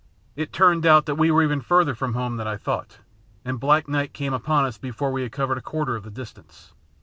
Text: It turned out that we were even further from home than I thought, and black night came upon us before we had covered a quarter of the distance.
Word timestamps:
It 0.35 0.51
turned 0.51 0.83
out 0.83 1.05
that 1.05 1.13
we 1.13 1.29
were 1.29 1.43
even 1.43 1.61
further 1.61 1.93
from 1.93 2.15
home 2.15 2.37
than 2.37 2.47
I 2.47 2.57
thought, 2.57 2.97
and 3.45 3.59
black 3.59 3.87
night 3.87 4.13
came 4.13 4.33
upon 4.33 4.65
us 4.65 4.79
before 4.79 5.11
we 5.11 5.21
had 5.21 5.31
covered 5.31 5.59
a 5.59 5.61
quarter 5.61 5.95
of 5.95 6.01
the 6.01 6.09
distance. 6.09 6.73